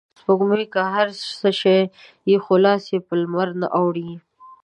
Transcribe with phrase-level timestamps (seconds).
[0.19, 1.07] سپوږمۍ که هر
[1.39, 1.77] څه شي
[2.43, 4.11] خو لاس یې په لمرنه اوړي